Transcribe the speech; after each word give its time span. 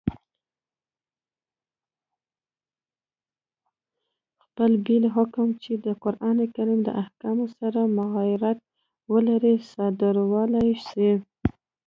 خپل 4.43 4.71
بېل 4.85 5.05
حکم، 5.15 5.47
چي 5.63 5.73
د 5.85 5.87
قرآن 6.03 6.37
کریم 6.55 6.79
د 6.83 6.89
احکامو 7.01 7.45
سره 7.57 7.79
مغایرت 7.99 8.57
ولري، 9.11 9.55
صادرولای 9.71 10.71
سي. 10.87 11.09